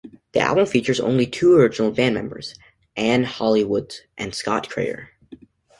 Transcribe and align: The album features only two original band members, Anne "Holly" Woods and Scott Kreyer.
The 0.33 0.39
album 0.39 0.65
features 0.65 0.99
only 0.99 1.27
two 1.27 1.53
original 1.55 1.91
band 1.91 2.15
members, 2.15 2.55
Anne 2.95 3.23
"Holly" 3.23 3.63
Woods 3.63 4.01
and 4.17 4.33
Scott 4.33 4.67
Kreyer. 4.67 5.09